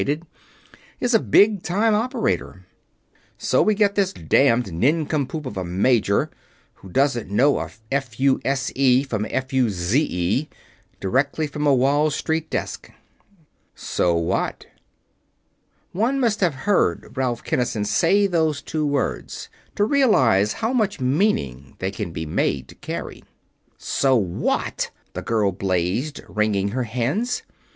[0.99, 2.65] is a Big Time Operator.
[3.37, 6.31] So we get this damned nincompoop of a major,
[6.73, 10.49] who doesn't know a f u s e from a f u z e,
[10.99, 12.89] direct from a Wall Street desk."
[13.75, 14.65] "So what?"
[15.91, 21.75] One must have heard Ralph Kinnison say those two words to realize how much meaning
[21.77, 23.23] they can be made to carry.
[23.77, 27.43] "So what!" the girl blazed, wringing her hands.